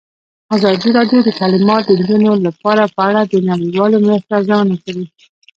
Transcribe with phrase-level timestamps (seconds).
[0.55, 5.05] ازادي راډیو د تعلیمات د نجونو لپاره په اړه د نړیوالو مرستو ارزونه کړې.